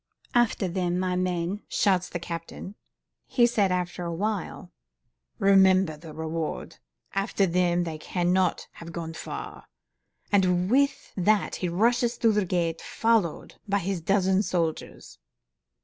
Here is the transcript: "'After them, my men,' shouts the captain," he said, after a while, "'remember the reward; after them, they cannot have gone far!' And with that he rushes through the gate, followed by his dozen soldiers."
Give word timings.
"'After 0.33 0.67
them, 0.67 0.97
my 0.97 1.15
men,' 1.15 1.61
shouts 1.69 2.09
the 2.09 2.17
captain," 2.17 2.73
he 3.27 3.45
said, 3.45 3.71
after 3.71 4.03
a 4.03 4.11
while, 4.11 4.71
"'remember 5.37 5.95
the 5.95 6.11
reward; 6.11 6.77
after 7.13 7.45
them, 7.45 7.83
they 7.83 7.99
cannot 7.99 8.67
have 8.71 8.93
gone 8.93 9.13
far!' 9.13 9.67
And 10.31 10.71
with 10.71 11.13
that 11.15 11.57
he 11.57 11.69
rushes 11.69 12.15
through 12.15 12.33
the 12.33 12.45
gate, 12.45 12.81
followed 12.81 13.59
by 13.69 13.77
his 13.77 14.01
dozen 14.01 14.41
soldiers." 14.41 15.19